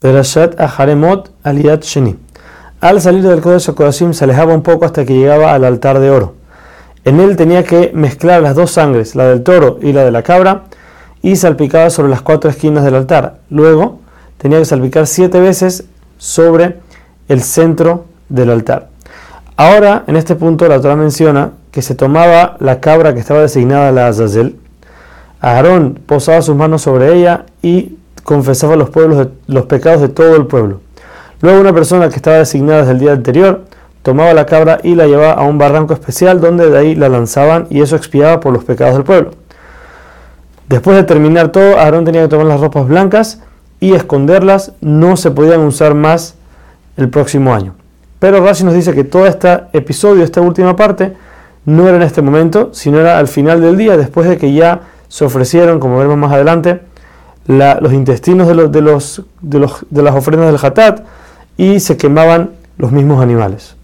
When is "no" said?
44.80-45.16, 51.64-51.88